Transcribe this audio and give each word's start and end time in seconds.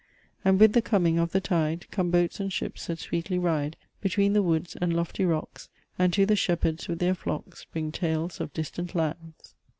And, 0.43 0.59
with 0.59 0.73
the 0.73 0.81
coming 0.81 1.19
of 1.19 1.31
the 1.31 1.39
tide, 1.39 1.85
Come 1.91 2.09
boats 2.09 2.39
and 2.39 2.51
ships 2.51 2.87
that 2.87 2.97
sweetly 2.97 3.37
ride, 3.37 3.77
Between 4.01 4.33
the 4.33 4.41
woods 4.41 4.75
and 4.81 4.95
lofty 4.95 5.25
rocks; 5.25 5.69
And 5.99 6.11
to 6.13 6.25
the 6.25 6.35
shepherds 6.35 6.87
with 6.87 6.97
their 6.97 7.13
flocks 7.13 7.65
Bring 7.71 7.91
tales 7.91 8.41
of 8.41 8.51
distant 8.51 8.95
lands." 8.95 9.53